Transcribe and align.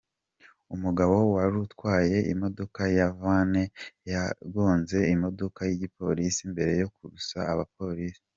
Umugabo 0.75 1.15
warutwaye 1.35 2.17
imodoka 2.33 2.81
ya 2.97 3.07
van 3.19 3.53
yagonze 4.11 4.97
imodoka 5.15 5.59
y'igipolisi 5.69 6.41
mbere 6.51 6.71
yo 6.81 6.87
kurasa 6.95 7.39
abapolisi. 7.53 8.21